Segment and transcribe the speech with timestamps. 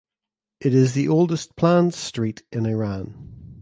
[0.59, 3.35] It is the oldest planned street in Iran.